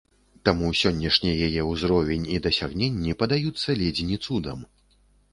[0.47, 4.65] Таму сённяшні яе ўзровень і дасягненні падаюцца ледзь ні цудам.